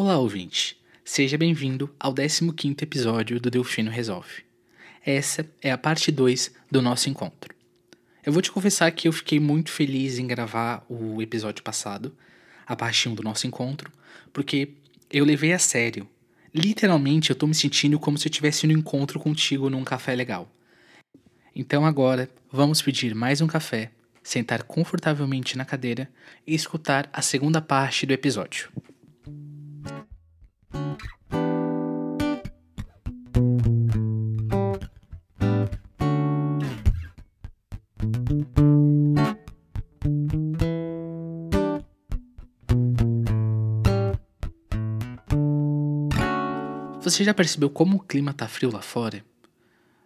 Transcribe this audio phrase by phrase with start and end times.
[0.00, 0.78] Olá, ouvinte.
[1.04, 4.44] Seja bem-vindo ao 15º episódio do Delfino Resolve.
[5.04, 7.52] Essa é a parte 2 do nosso encontro.
[8.24, 12.14] Eu vou te confessar que eu fiquei muito feliz em gravar o episódio passado,
[12.64, 13.90] a parte 1 do nosso encontro,
[14.32, 14.68] porque
[15.10, 16.08] eu levei a sério.
[16.54, 20.48] Literalmente, eu tô me sentindo como se eu tivesse no encontro contigo num café legal.
[21.52, 23.90] Então agora, vamos pedir mais um café,
[24.22, 26.08] sentar confortavelmente na cadeira
[26.46, 28.70] e escutar a segunda parte do episódio.
[47.08, 49.24] Você já percebeu como o clima tá frio lá fora?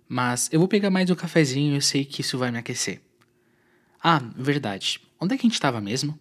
[0.08, 3.00] Mas eu vou pegar mais um cafezinho e eu sei que isso vai me aquecer.
[4.00, 5.00] Ah, verdade.
[5.20, 6.16] Onde é que a gente estava mesmo?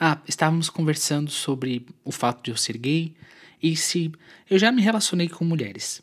[0.00, 3.14] Ah, estávamos conversando sobre o fato de eu ser gay
[3.62, 4.10] e se
[4.48, 6.00] eu já me relacionei com mulheres.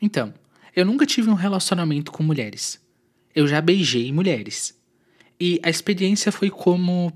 [0.00, 0.32] Então,
[0.74, 2.80] eu nunca tive um relacionamento com mulheres.
[3.34, 4.80] Eu já beijei mulheres.
[5.40, 7.12] E a experiência foi como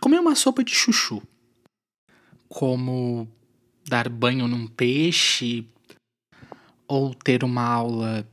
[0.00, 1.22] comer uma sopa de chuchu.
[2.48, 3.28] Como
[3.86, 5.66] dar banho num peixe
[6.86, 8.26] ou ter uma aula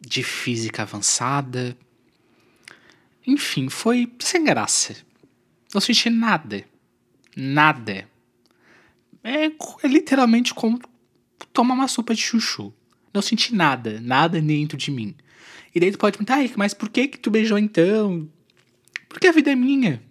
[0.00, 1.76] de física avançada.
[3.26, 4.96] Enfim, foi sem graça.
[5.72, 6.64] Não senti nada.
[7.36, 8.08] Nada.
[9.22, 10.80] É, é literalmente como
[11.52, 12.72] tomar uma sopa de chuchu.
[13.12, 15.14] Não senti nada, nada dentro de mim.
[15.74, 18.28] E daí tu pode perguntar, mas por que que tu beijou então?
[19.08, 20.02] Porque a vida é minha.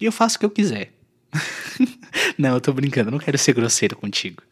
[0.00, 0.92] E eu faço o que eu quiser.
[2.40, 4.42] não, eu tô brincando, não quero ser grosseiro contigo.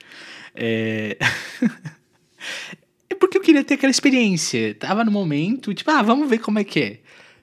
[0.55, 1.17] É...
[3.08, 4.75] é porque eu queria ter aquela experiência.
[4.75, 7.00] Tava no momento, tipo, ah, vamos ver como é que é.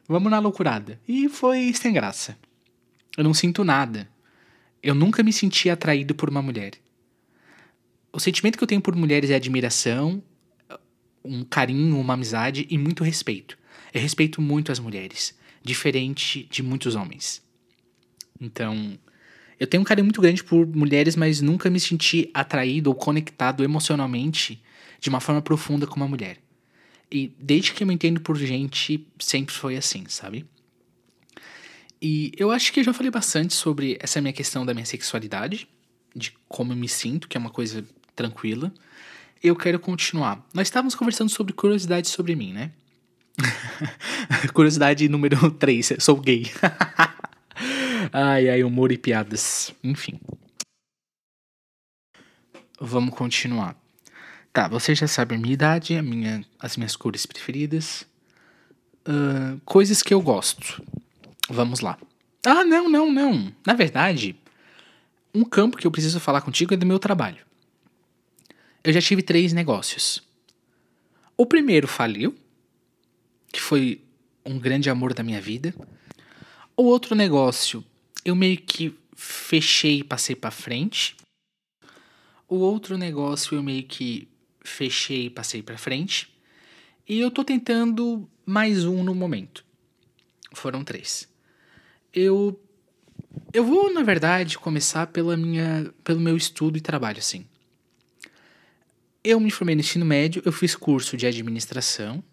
[0.08, 1.00] Vamos na loucurada.
[1.08, 2.38] E foi sem graça.
[3.18, 4.08] Eu não sinto nada.
[4.84, 6.74] Eu nunca me senti atraído por uma mulher.
[8.14, 10.24] O sentimento que eu tenho por mulheres é admiração,
[11.24, 13.58] um carinho, uma amizade e muito respeito.
[13.94, 17.42] Eu respeito muito as mulheres, diferente de muitos homens.
[18.40, 18.98] Então,
[19.60, 23.64] eu tenho um carinho muito grande por mulheres, mas nunca me senti atraído ou conectado
[23.64, 24.62] emocionalmente
[25.00, 26.38] de uma forma profunda com uma mulher.
[27.12, 30.46] E desde que eu me entendo por gente, sempre foi assim, sabe?
[32.02, 35.68] E eu acho que eu já falei bastante sobre essa minha questão da minha sexualidade,
[36.16, 38.74] de como eu me sinto, que é uma coisa tranquila.
[39.42, 40.46] Eu quero continuar.
[40.54, 42.72] Nós estávamos conversando sobre curiosidades sobre mim, né?
[44.54, 46.52] Curiosidade número 3, sou gay.
[48.12, 49.74] ai, ai, humor e piadas.
[49.84, 50.20] Enfim.
[52.80, 53.76] Vamos continuar.
[54.52, 58.06] Tá, você já sabe a minha idade, a minha, as minhas cores preferidas.
[59.08, 60.84] Uh, coisas que eu gosto.
[61.50, 61.98] Vamos lá.
[62.46, 63.52] Ah, não, não, não.
[63.66, 64.36] Na verdade,
[65.34, 67.46] um campo que eu preciso falar contigo é do meu trabalho.
[68.84, 70.24] Eu já tive três negócios.
[71.36, 72.36] O primeiro faliu,
[73.52, 74.02] que foi
[74.46, 75.74] um grande amor da minha vida.
[76.78, 77.84] O outro negócio,
[78.26, 81.16] eu meio que fechei e passei para frente.
[82.48, 84.28] O outro negócio eu meio que
[84.62, 86.36] fechei e passei para frente.
[87.08, 89.64] E eu tô tentando mais um no momento.
[90.54, 91.30] Foram três.
[92.12, 92.60] Eu
[93.54, 97.46] eu vou, na verdade, começar pela minha, pelo meu estudo e trabalho, assim.
[99.24, 102.24] Eu me formei no ensino médio, eu fiz curso de administração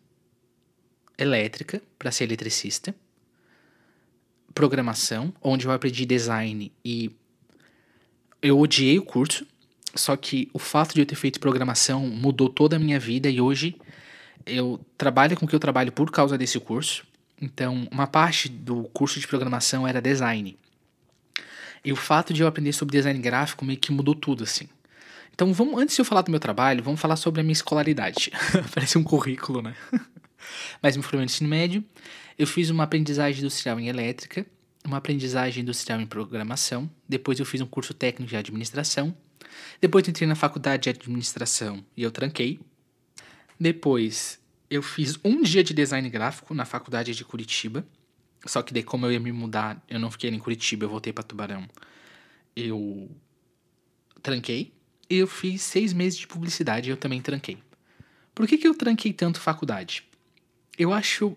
[1.19, 2.95] elétrica para ser eletricista
[4.55, 7.11] programação, onde eu aprendi design e
[8.41, 9.47] eu odiei o curso,
[9.95, 13.41] só que o fato de eu ter feito programação mudou toda a minha vida e
[13.41, 13.77] hoje
[14.47, 17.05] eu trabalho com o que eu trabalho por causa desse curso.
[17.41, 20.57] Então, uma parte do curso de programação era design.
[21.85, 24.69] E o fato de eu aprender sobre design gráfico meio que mudou tudo, assim.
[25.35, 28.31] Então, vamos, antes de eu falar do meu trabalho, vamos falar sobre a minha escolaridade.
[28.75, 29.75] Parece um currículo, né?
[30.83, 31.85] Mas me formei no ensino médio,
[32.39, 34.47] eu fiz uma aprendizagem industrial em elétrica,
[34.85, 39.17] uma aprendizagem industrial em programação, depois eu fiz um curso técnico de administração,
[39.81, 42.61] depois entrei na faculdade de administração e eu tranquei.
[43.59, 44.41] Depois
[44.71, 47.87] eu fiz um dia de design gráfico na faculdade de Curitiba,
[48.45, 51.13] só que daí como eu ia me mudar, eu não fiquei em Curitiba, eu voltei
[51.13, 51.69] para Tubarão.
[52.57, 53.11] Eu
[54.23, 54.73] tranquei.
[55.11, 57.59] E eu fiz seis meses de publicidade e eu também tranquei.
[58.35, 60.05] Por que, que eu tranquei tanto faculdade?
[60.83, 61.37] Eu acho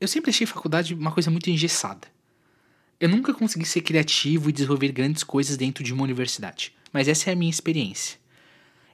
[0.00, 2.08] eu sempre achei faculdade uma coisa muito engessada.
[2.98, 7.30] Eu nunca consegui ser criativo e desenvolver grandes coisas dentro de uma universidade, mas essa
[7.30, 8.18] é a minha experiência.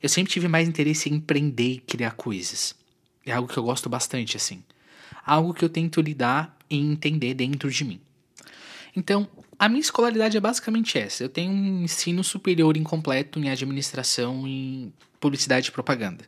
[0.02, 2.74] Eu sempre tive mais interesse em empreender e criar coisas.
[3.24, 4.64] É algo que eu gosto bastante, assim.
[5.24, 8.00] Algo que eu tento lidar e entender dentro de mim.
[8.96, 9.28] Então,
[9.62, 11.22] A minha escolaridade é basicamente essa.
[11.22, 16.24] Eu tenho um ensino superior incompleto em administração e publicidade e propaganda.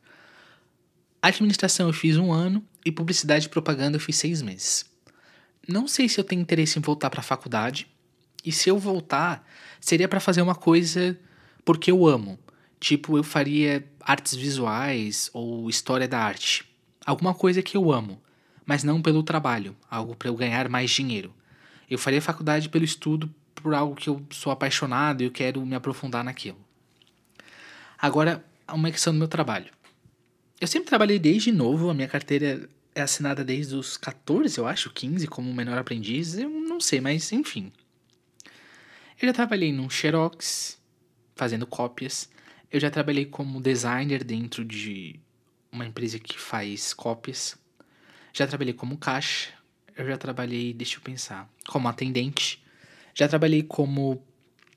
[1.27, 4.85] Administração eu fiz um ano e publicidade e propaganda eu fiz seis meses.
[5.67, 7.87] Não sei se eu tenho interesse em voltar para a faculdade.
[8.45, 9.43] E se eu voltar,
[9.81, 11.19] seria para fazer uma coisa
[11.65, 12.39] porque eu amo.
[12.79, 16.63] Tipo, eu faria artes visuais ou história da arte.
[17.07, 18.21] Alguma coisa que eu amo,
[18.67, 21.33] mas não pelo trabalho, algo para eu ganhar mais dinheiro.
[21.89, 25.75] Eu faria faculdade pelo estudo por algo que eu sou apaixonado e eu quero me
[25.75, 26.59] aprofundar naquilo.
[27.99, 29.73] Agora, uma questão do meu trabalho.
[30.65, 34.91] Eu sempre trabalhei desde novo, a minha carteira é assinada desde os 14, eu acho,
[34.91, 37.71] 15, como menor aprendiz, eu não sei, mas enfim.
[39.21, 40.81] Eu já trabalhei num Xerox,
[41.37, 42.31] fazendo cópias.
[42.73, 45.21] Eu já trabalhei como designer dentro de
[45.71, 47.59] uma empresa que faz cópias.
[48.33, 49.51] Já trabalhei como caixa.
[49.95, 52.65] Eu já trabalhei, deixa eu pensar, como atendente.
[53.15, 54.25] Já trabalhei como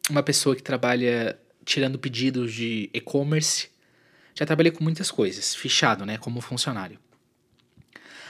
[0.10, 3.70] uma pessoa que trabalha tirando pedidos de e-commerce.
[4.38, 7.00] Já trabalhei com muitas coisas, fichado, né, como funcionário.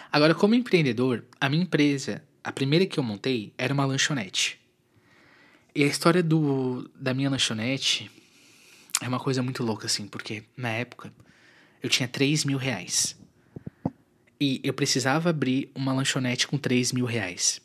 [0.10, 4.58] Agora, como empreendedor, a minha empresa, a primeira que eu montei, era uma lanchonete.
[5.76, 8.10] E a história do, da minha lanchonete
[9.02, 11.12] é uma coisa muito louca, assim, porque na época
[11.84, 13.18] eu tinha 3 mil reais.
[14.40, 17.60] E eu precisava abrir uma lanchonete com 3 mil reais.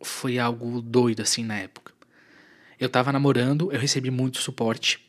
[0.00, 1.92] Foi algo doido, assim, na época.
[2.78, 5.05] Eu tava namorando, eu recebi muito suporte.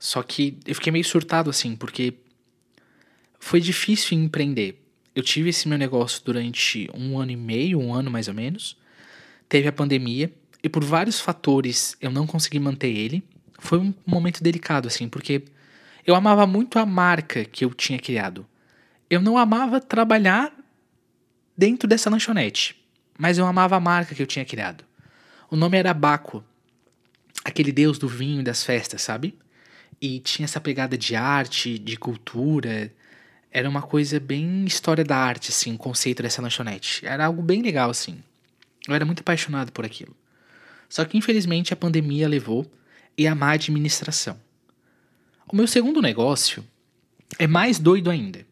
[0.00, 2.14] Só que eu fiquei meio surtado, assim, porque
[3.38, 4.82] foi difícil empreender.
[5.14, 8.76] Eu tive esse meu negócio durante um ano e meio, um ano mais ou menos.
[9.48, 13.22] Teve a pandemia, e por vários fatores eu não consegui manter ele
[13.60, 15.42] foi um momento delicado, assim, porque
[16.04, 18.46] eu amava muito a marca que eu tinha criado.
[19.08, 20.52] Eu não amava trabalhar
[21.56, 22.82] dentro dessa lanchonete,
[23.18, 24.84] mas eu amava a marca que eu tinha criado.
[25.50, 26.42] O nome era Baco,
[27.44, 29.38] aquele deus do vinho e das festas, sabe?
[30.00, 32.92] E tinha essa pegada de arte, de cultura.
[33.50, 37.04] Era uma coisa bem história da arte, assim, o conceito dessa lanchonete.
[37.06, 38.22] Era algo bem legal, assim.
[38.88, 40.16] Eu era muito apaixonado por aquilo.
[40.88, 42.70] Só que infelizmente a pandemia levou
[43.16, 44.40] e a má administração.
[45.46, 46.64] O meu segundo negócio
[47.38, 48.46] é mais doido ainda.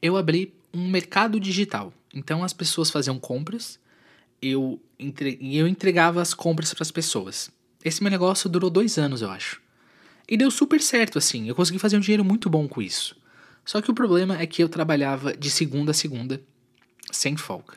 [0.00, 1.92] Eu abri um mercado digital.
[2.12, 3.78] Então as pessoas faziam compras,
[4.40, 5.38] eu, entre...
[5.40, 7.50] eu entregava as compras para as pessoas.
[7.84, 9.60] Esse meu negócio durou dois anos, eu acho.
[10.28, 11.48] E deu super certo, assim.
[11.48, 13.16] Eu consegui fazer um dinheiro muito bom com isso.
[13.64, 16.40] Só que o problema é que eu trabalhava de segunda a segunda,
[17.10, 17.74] sem folga.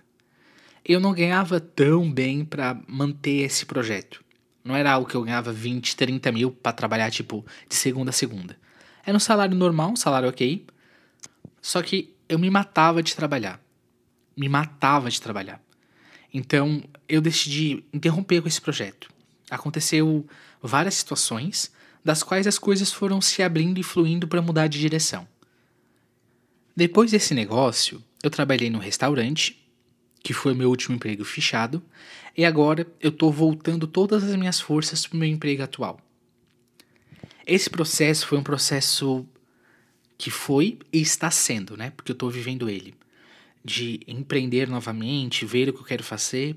[0.84, 4.24] Eu não ganhava tão bem para manter esse projeto.
[4.64, 8.14] Não era algo que eu ganhava 20, 30 mil para trabalhar, tipo, de segunda a
[8.14, 8.58] segunda.
[9.06, 10.66] Era um salário normal, um salário ok.
[11.62, 13.62] Só que eu me matava de trabalhar.
[14.36, 15.62] Me matava de trabalhar.
[16.34, 19.12] Então, eu decidi interromper com esse projeto.
[19.52, 20.26] Aconteceu
[20.62, 21.72] várias situações,
[22.04, 25.28] das quais as coisas foram se abrindo e fluindo para mudar de direção.
[26.76, 29.62] Depois desse negócio, eu trabalhei no restaurante
[30.24, 31.82] que foi meu último emprego fichado,
[32.38, 36.00] e agora eu estou voltando todas as minhas forças para o meu emprego atual.
[37.46, 39.26] Esse processo foi um processo
[40.18, 41.92] que foi e está sendo, né?
[41.92, 42.94] Porque eu estou vivendo ele.
[43.66, 46.56] De empreender novamente, ver o que eu quero fazer,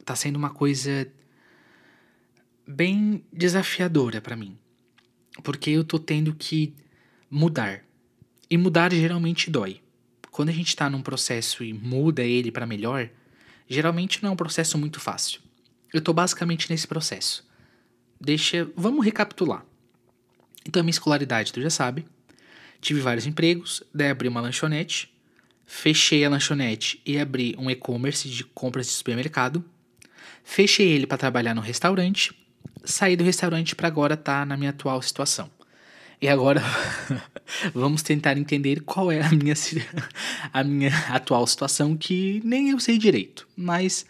[0.00, 1.06] está sendo uma coisa
[2.66, 4.56] bem desafiadora para mim.
[5.42, 6.74] Porque eu estou tendo que
[7.30, 7.84] mudar.
[8.48, 9.80] E mudar geralmente dói
[10.36, 13.08] quando a gente está num processo e muda ele para melhor,
[13.66, 15.40] geralmente não é um processo muito fácil.
[15.90, 17.42] Eu estou basicamente nesse processo.
[18.20, 19.64] Deixa, vamos recapitular.
[20.66, 22.04] Então, minha escolaridade, tu já sabe.
[22.82, 25.10] Tive vários empregos, daí abri uma lanchonete,
[25.64, 29.64] fechei a lanchonete e abri um e-commerce de compras de supermercado.
[30.44, 32.36] Fechei ele para trabalhar no restaurante,
[32.84, 35.50] saí do restaurante para agora estar tá na minha atual situação.
[36.20, 36.62] E agora
[37.74, 39.54] vamos tentar entender qual é a minha,
[40.52, 43.46] a minha atual situação, que nem eu sei direito.
[43.56, 44.06] Mas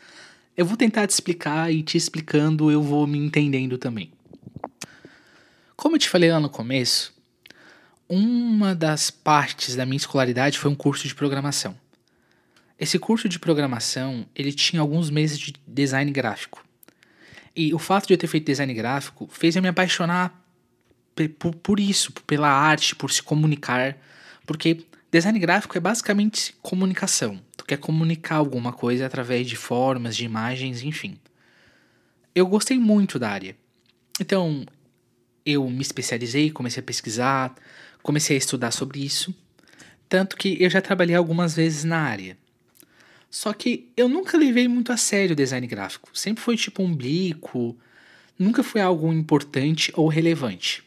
[0.57, 4.13] eu vou tentar te explicar e te explicando eu vou me entendendo também.
[5.77, 7.13] Como eu te falei lá no começo,
[8.09, 11.77] uma das partes da minha escolaridade foi um curso de programação.
[12.79, 16.66] Esse curso de programação, ele tinha alguns meses de design gráfico.
[17.57, 20.45] E o fato de eu ter feito design gráfico fez eu me apaixonar
[21.39, 23.97] por, por isso, pela arte, por se comunicar.
[24.45, 27.41] Porque design gráfico é basicamente comunicação.
[27.57, 31.19] Tu quer comunicar alguma coisa através de formas, de imagens, enfim.
[32.35, 33.57] Eu gostei muito da área.
[34.21, 34.67] Então,
[35.45, 37.55] eu me especializei, comecei a pesquisar,
[38.03, 39.35] comecei a estudar sobre isso.
[40.09, 42.37] Tanto que eu já trabalhei algumas vezes na área.
[43.31, 46.09] Só que eu nunca levei muito a sério o design gráfico.
[46.13, 47.77] Sempre foi tipo um bico,
[48.39, 50.83] nunca foi algo importante ou relevante.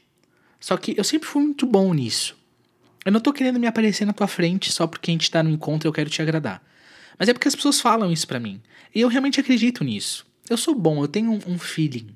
[0.60, 2.38] Só que eu sempre fui muito bom nisso.
[3.05, 5.50] Eu não tô querendo me aparecer na tua frente só porque a gente tá no
[5.50, 6.62] encontro e eu quero te agradar.
[7.17, 8.62] Mas é porque as pessoas falam isso para mim.
[8.93, 10.25] E eu realmente acredito nisso.
[10.50, 12.10] Eu sou bom, eu tenho um, um feeling.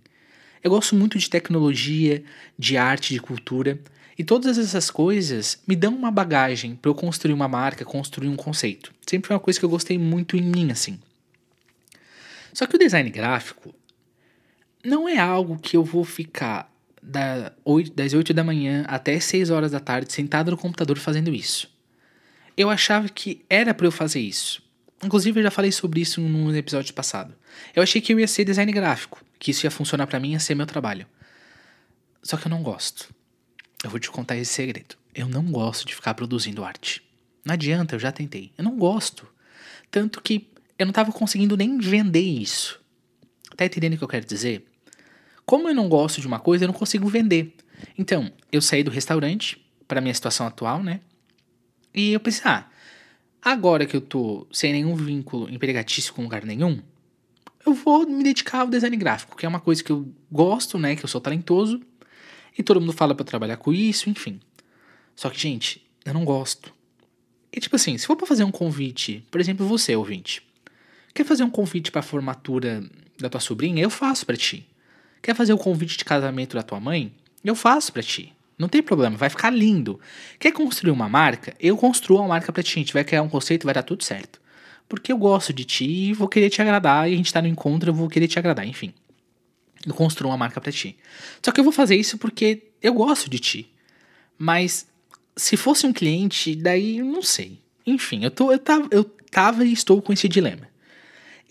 [0.64, 2.24] Eu gosto muito de tecnologia,
[2.58, 3.80] de arte, de cultura.
[4.18, 8.36] E todas essas coisas me dão uma bagagem para eu construir uma marca, construir um
[8.36, 8.94] conceito.
[9.08, 11.00] Sempre foi uma coisa que eu gostei muito em mim, assim.
[12.54, 13.74] Só que o design gráfico
[14.84, 19.50] não é algo que eu vou ficar da 8, das 8 da manhã até 6
[19.50, 21.72] horas da tarde sentado no computador fazendo isso.
[22.56, 24.62] Eu achava que era para eu fazer isso.
[25.04, 27.34] Inclusive, eu já falei sobre isso no episódio passado.
[27.76, 30.40] Eu achei que eu ia ser design gráfico, que isso ia funcionar para mim, ia
[30.40, 31.06] ser meu trabalho.
[32.22, 33.14] Só que eu não gosto.
[33.84, 34.96] Eu vou te contar esse segredo.
[35.14, 37.04] Eu não gosto de ficar produzindo arte.
[37.44, 38.52] Não adianta, eu já tentei.
[38.58, 39.28] Eu não gosto.
[39.92, 40.48] Tanto que
[40.80, 42.80] eu não tava conseguindo nem vender isso.
[43.58, 44.66] Tá entendendo o que eu quero dizer?
[45.46, 47.56] Como eu não gosto de uma coisa, eu não consigo vender.
[47.98, 51.02] Então, eu saí do restaurante para minha situação atual, né?
[51.94, 52.66] E eu pensei, ah,
[53.42, 56.82] agora que eu tô sem nenhum vínculo empregatício com lugar nenhum,
[57.66, 60.96] eu vou me dedicar ao design gráfico, que é uma coisa que eu gosto, né?
[60.96, 61.82] Que eu sou talentoso
[62.58, 64.40] e todo mundo fala para trabalhar com isso, enfim.
[65.16, 66.74] Só que, gente, eu não gosto.
[67.52, 70.42] E tipo assim, se for pra fazer um convite, por exemplo, você, ouvinte,
[71.14, 72.84] quer fazer um convite pra formatura
[73.20, 74.66] da tua sobrinha, eu faço para ti.
[75.22, 77.14] Quer fazer o convite de casamento da tua mãe?
[77.44, 78.34] Eu faço para ti.
[78.58, 80.00] Não tem problema, vai ficar lindo.
[80.40, 81.56] Quer construir uma marca?
[81.60, 82.80] Eu construo uma marca pra ti.
[82.80, 84.42] A gente vai criar um conceito, vai dar tudo certo.
[84.88, 87.10] Porque eu gosto de ti e vou querer te agradar.
[87.10, 88.94] E a gente tá no encontro, eu vou querer te agradar, enfim
[89.86, 90.98] eu construo uma marca para ti.
[91.42, 93.72] Só que eu vou fazer isso porque eu gosto de ti.
[94.38, 94.88] Mas
[95.36, 97.60] se fosse um cliente, daí não sei.
[97.86, 100.68] Enfim, eu, tô, eu, tava, eu tava e estou com esse dilema.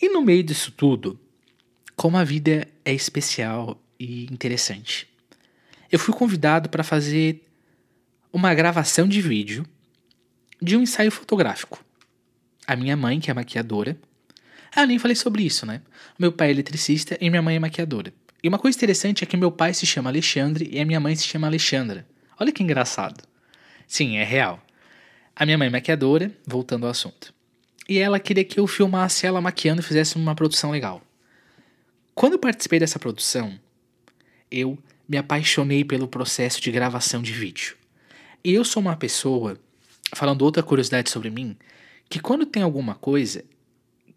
[0.00, 1.18] E no meio disso tudo,
[1.94, 5.08] como a vida é especial e interessante.
[5.90, 7.44] Eu fui convidado para fazer
[8.32, 9.66] uma gravação de vídeo
[10.60, 11.84] de um ensaio fotográfico.
[12.66, 13.98] A minha mãe, que é maquiadora,
[14.74, 15.82] ah, eu nem falei sobre isso, né?
[16.18, 18.12] Meu pai é eletricista e minha mãe é maquiadora.
[18.42, 21.14] E uma coisa interessante é que meu pai se chama Alexandre e a minha mãe
[21.14, 22.04] se chama Alexandra.
[22.40, 23.22] Olha que engraçado.
[23.86, 24.60] Sim, é real.
[25.36, 27.32] A minha mãe é maquiadora, voltando ao assunto.
[27.88, 31.00] E ela queria que eu filmasse ela maquiando e fizesse uma produção legal.
[32.16, 33.58] Quando eu participei dessa produção,
[34.50, 34.76] eu
[35.08, 37.76] me apaixonei pelo processo de gravação de vídeo.
[38.42, 39.56] E eu sou uma pessoa,
[40.14, 41.56] falando outra curiosidade sobre mim,
[42.08, 43.44] que quando tem alguma coisa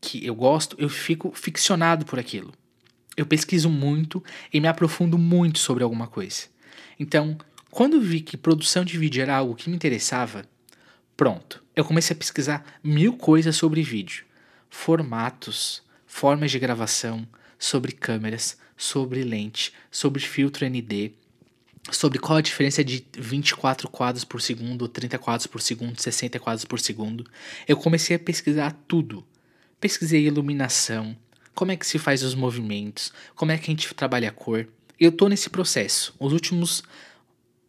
[0.02, 2.54] que eu gosto, eu fico ficcionado por aquilo
[3.16, 6.44] eu pesquiso muito e me aprofundo muito sobre alguma coisa.
[7.00, 7.38] Então,
[7.70, 10.46] quando vi que produção de vídeo era algo que me interessava,
[11.16, 14.26] pronto, eu comecei a pesquisar mil coisas sobre vídeo,
[14.70, 17.28] formatos, formas de gravação,
[17.60, 21.14] sobre câmeras, sobre lente, sobre filtro ND,
[21.92, 26.66] sobre qual a diferença de 24 quadros por segundo, 30 quadros por segundo, 60 quadros
[26.66, 27.26] por segundo.
[27.68, 29.26] Eu comecei a pesquisar tudo.
[29.80, 31.16] Pesquisei iluminação,
[31.56, 34.68] como é que se faz os movimentos, como é que a gente trabalha a cor.
[35.00, 36.14] Eu tô nesse processo.
[36.20, 36.84] Os últimos.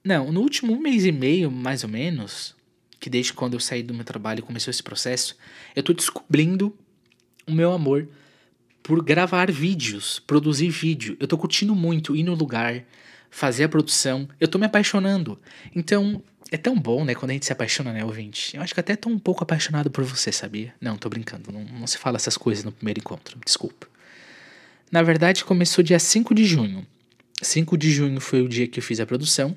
[0.04, 2.54] Não, no último mês e meio, mais ou menos,
[3.00, 5.36] que desde quando eu saí do meu trabalho começou esse processo,
[5.74, 6.76] eu tô descobrindo
[7.46, 8.08] o meu amor
[8.82, 11.16] por gravar vídeos, produzir vídeo.
[11.18, 12.84] Eu tô curtindo muito ir no lugar,
[13.30, 14.28] fazer a produção.
[14.38, 15.40] Eu tô me apaixonando.
[15.74, 18.56] Então, é tão bom, né, quando a gente se apaixona, né, ouvinte?
[18.56, 20.72] Eu acho que até tô um pouco apaixonado por você, sabia?
[20.80, 21.50] Não, tô brincando.
[21.50, 23.38] Não, não se fala essas coisas no primeiro encontro.
[23.44, 23.88] Desculpa.
[24.90, 26.86] Na verdade, começou dia 5 de junho.
[27.42, 29.56] 5 de junho foi o dia que eu fiz a produção.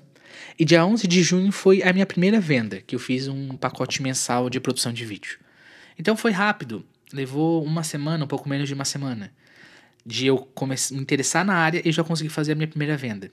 [0.58, 4.02] E dia 11 de junho foi a minha primeira venda, que eu fiz um pacote
[4.02, 5.40] mensal de produção de vídeo.
[5.98, 6.86] Então foi rápido.
[7.14, 9.32] Levou uma semana, um pouco menos de uma semana.
[10.06, 13.32] De eu me interessar na área e já consegui fazer a minha primeira venda.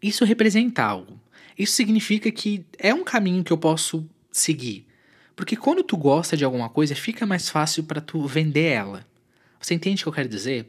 [0.00, 1.18] Isso representa algo.
[1.58, 4.86] Isso significa que é um caminho que eu posso seguir.
[5.36, 9.06] Porque quando tu gosta de alguma coisa, fica mais fácil para tu vender ela.
[9.60, 10.66] Você entende o que eu quero dizer?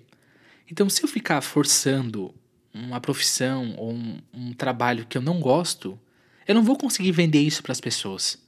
[0.70, 2.34] Então, se eu ficar forçando
[2.74, 6.00] uma profissão ou um, um trabalho que eu não gosto,
[6.48, 8.44] eu não vou conseguir vender isso para as pessoas.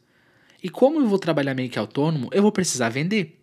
[0.61, 3.39] E como eu vou trabalhar meio que autônomo, eu vou precisar vender.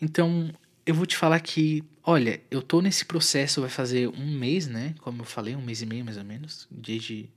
[0.00, 0.50] Então,
[0.86, 4.94] eu vou te falar que, olha, eu tô nesse processo, vai fazer um mês, né?
[5.00, 7.28] Como eu falei, um mês e meio mais ou menos, desde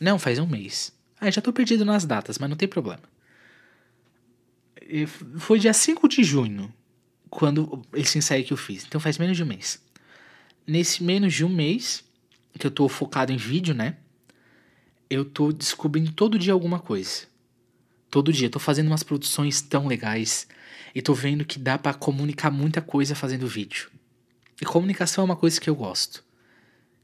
[0.00, 0.92] não, faz um mês.
[1.20, 3.02] Ah, já tô perdido nas datas, mas não tem problema.
[4.82, 6.72] E foi dia 5 de junho,
[7.30, 8.84] quando esse ensaio que eu fiz.
[8.84, 9.80] Então faz menos de um mês.
[10.66, 12.04] Nesse menos de um mês,
[12.58, 13.96] que eu tô focado em vídeo, né?
[15.08, 17.22] Eu tô descobrindo todo dia alguma coisa.
[18.10, 18.50] Todo dia.
[18.50, 20.46] Tô fazendo umas produções tão legais.
[20.94, 23.90] E tô vendo que dá para comunicar muita coisa fazendo vídeo.
[24.60, 26.22] E comunicação é uma coisa que eu gosto.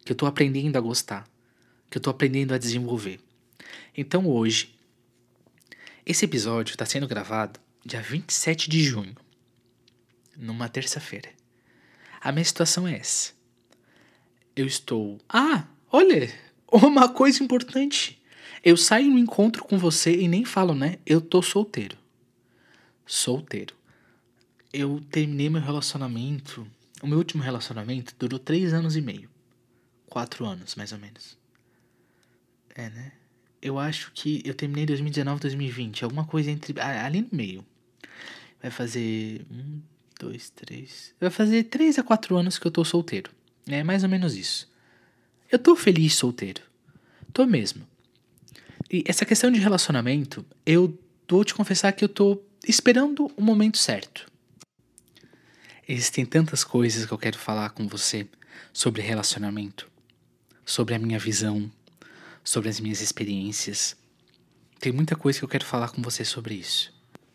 [0.04, 1.26] Que eu tô aprendendo a gostar.
[1.90, 3.20] Que eu tô aprendendo a desenvolver.
[3.96, 4.74] Então hoje,
[6.04, 9.14] esse episódio está sendo gravado dia 27 de junho,
[10.36, 11.30] numa terça-feira.
[12.20, 13.32] A minha situação é essa.
[14.54, 15.18] Eu estou.
[15.28, 16.32] Ah, olha!
[16.70, 18.20] Uma coisa importante.
[18.62, 20.98] Eu saio no encontro com você e nem falo, né?
[21.06, 21.96] Eu tô solteiro.
[23.06, 23.74] Solteiro.
[24.72, 26.66] Eu terminei meu relacionamento.
[27.02, 29.30] O meu último relacionamento durou três anos e meio.
[30.06, 31.37] Quatro anos, mais ou menos.
[32.78, 33.10] É, né?
[33.60, 36.04] Eu acho que eu terminei 2019, 2020.
[36.04, 36.80] Alguma coisa entre.
[36.80, 37.66] Ali no meio.
[38.62, 39.44] Vai fazer.
[39.50, 39.80] Um,
[40.20, 41.12] dois, três.
[41.20, 43.32] Vai fazer três a quatro anos que eu tô solteiro.
[43.66, 44.70] É mais ou menos isso.
[45.50, 46.62] Eu tô feliz solteiro.
[47.32, 47.84] Tô mesmo.
[48.88, 50.96] E essa questão de relacionamento, eu
[51.28, 54.30] vou te confessar que eu tô esperando o momento certo.
[55.86, 58.26] Existem tantas coisas que eu quero falar com você
[58.72, 59.90] sobre relacionamento,
[60.64, 61.70] sobre a minha visão,
[62.48, 63.94] sobre as minhas experiências.
[64.80, 66.90] Tem muita coisa que eu quero falar com você sobre isso.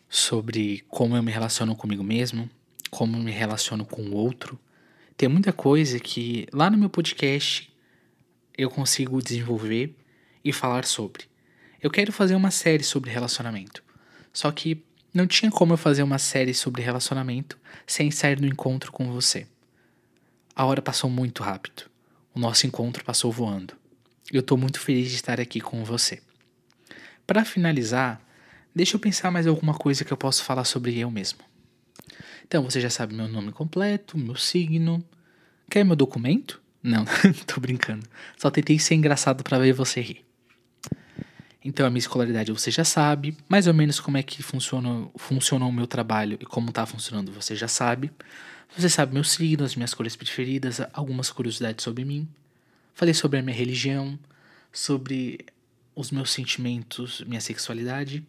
[0.08, 2.50] Sobre como eu me relaciono comigo mesmo,
[2.90, 4.58] como eu me relaciono com o outro.
[5.16, 7.72] Tem muita coisa que lá no meu podcast
[8.58, 9.94] eu consigo desenvolver
[10.44, 11.26] e falar sobre.
[11.80, 13.84] Eu quero fazer uma série sobre relacionamento.
[14.32, 17.56] Só que não tinha como eu fazer uma série sobre relacionamento
[17.86, 19.46] sem sair no encontro com você.
[20.56, 21.84] A hora passou muito rápido.
[22.34, 23.83] O nosso encontro passou voando.
[24.32, 26.22] Eu estou muito feliz de estar aqui com você.
[27.26, 28.20] Para finalizar,
[28.74, 31.40] deixa eu pensar mais alguma coisa que eu posso falar sobre eu mesmo.
[32.46, 35.04] Então, você já sabe meu nome completo, meu signo.
[35.70, 36.60] Quer meu documento?
[36.82, 37.04] Não,
[37.46, 38.06] tô brincando.
[38.36, 40.24] Só tentei ser engraçado para ver você rir.
[41.64, 45.64] Então, a minha escolaridade você já sabe, mais ou menos como é que funciona, funciona
[45.64, 48.10] o meu trabalho e como está funcionando você já sabe.
[48.76, 52.28] Você sabe meu signo, as minhas cores preferidas, algumas curiosidades sobre mim.
[52.94, 54.18] Falei sobre a minha religião,
[54.72, 55.44] sobre
[55.94, 58.24] os meus sentimentos, minha sexualidade.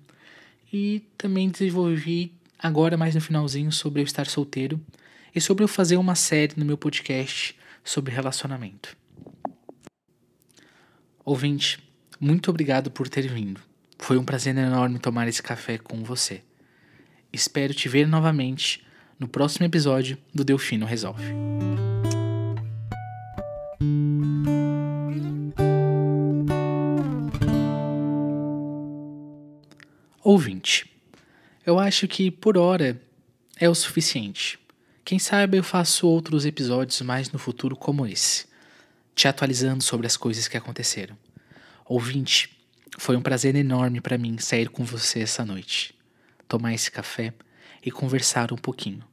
[0.74, 4.82] E também desenvolvi, agora mais no finalzinho, sobre eu estar solteiro
[5.34, 8.98] e sobre eu fazer uma série no meu podcast sobre relacionamento.
[11.24, 11.80] Ouvinte,
[12.20, 13.62] muito obrigado por ter vindo.
[14.00, 16.42] Foi um prazer enorme tomar esse café com você.
[17.32, 18.86] Espero te ver novamente
[19.20, 21.24] no próximo episódio do Delfino Resolve.
[30.28, 30.92] Ouvinte,
[31.64, 33.00] eu acho que por hora
[33.60, 34.58] é o suficiente.
[35.04, 38.48] Quem sabe eu faço outros episódios mais no futuro como esse,
[39.14, 41.16] te atualizando sobre as coisas que aconteceram.
[41.86, 42.58] Ouvinte,
[42.98, 45.94] foi um prazer enorme para mim sair com você essa noite,
[46.48, 47.32] tomar esse café
[47.86, 49.04] e conversar um pouquinho.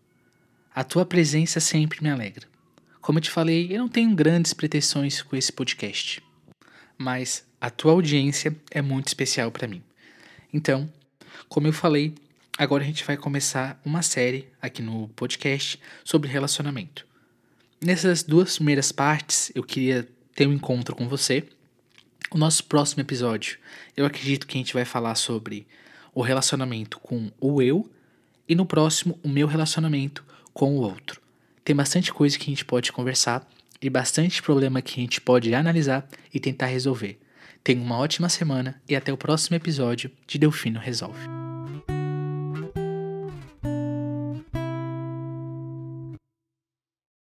[0.74, 2.48] A tua presença sempre me alegra.
[3.02, 6.22] Como eu te falei, eu não tenho grandes pretensões com esse podcast,
[6.96, 9.82] mas a tua audiência é muito especial para mim.
[10.50, 10.90] Então,
[11.48, 12.14] como eu falei,
[12.58, 17.06] agora a gente vai começar uma série aqui no podcast sobre relacionamento.
[17.80, 21.46] Nessas duas primeiras partes, eu queria ter um encontro com você
[22.32, 23.58] o nosso próximo episódio,
[23.94, 25.66] eu acredito que a gente vai falar sobre
[26.14, 27.90] o relacionamento com o eu
[28.48, 31.20] e no próximo o meu relacionamento com o outro.
[31.62, 33.46] Tem bastante coisa que a gente pode conversar
[33.80, 37.20] e bastante problema que a gente pode analisar e tentar resolver.
[37.64, 41.41] Tenha uma ótima semana e até o próximo episódio de Delfino Resolve.